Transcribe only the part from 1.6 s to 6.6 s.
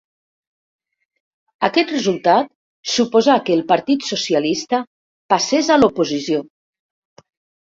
Aquest resultat suposà que el Partit Socialista passés a l'oposició.